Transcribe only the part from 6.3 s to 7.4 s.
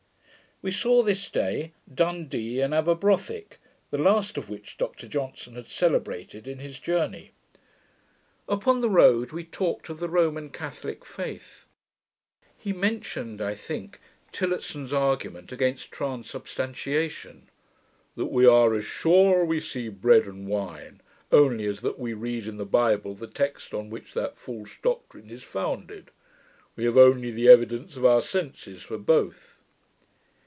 in his Journey.